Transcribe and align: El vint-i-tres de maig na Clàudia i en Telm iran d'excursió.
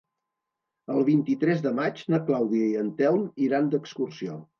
El 0.93 1.03
vint-i-tres 1.09 1.61
de 1.65 1.73
maig 1.79 2.01
na 2.13 2.21
Clàudia 2.29 2.71
i 2.71 2.79
en 2.85 2.89
Telm 3.03 3.29
iran 3.49 3.69
d'excursió. 3.75 4.39